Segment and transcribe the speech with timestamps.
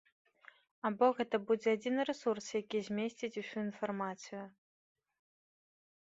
[0.89, 4.41] Або гэта будзе адзіны рэсурс, які змесціць усю інфармацыю.